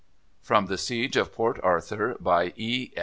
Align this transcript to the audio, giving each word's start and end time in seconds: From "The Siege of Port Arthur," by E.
From 0.41 0.65
"The 0.65 0.79
Siege 0.79 1.15
of 1.15 1.31
Port 1.31 1.59
Arthur," 1.61 2.17
by 2.19 2.53
E. 2.55 2.89